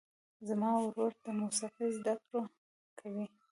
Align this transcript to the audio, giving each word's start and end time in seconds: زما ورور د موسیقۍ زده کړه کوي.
زما 0.47 0.71
ورور 0.81 1.11
د 1.23 1.27
موسیقۍ 1.39 1.89
زده 1.97 2.13
کړه 2.27 2.43
کوي. 2.99 3.25